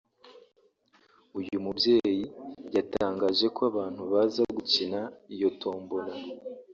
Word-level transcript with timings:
uyu 1.39 1.55
mubyeyi 1.63 2.23
yatangaje 2.75 3.45
ko 3.55 3.61
abantu 3.71 4.01
baza 4.11 4.43
gukina 4.55 5.01
iyo 5.35 5.49
tombola 5.61 6.13